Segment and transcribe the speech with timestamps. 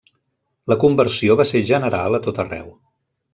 [0.71, 2.73] La conversió va ser general a tot arreu.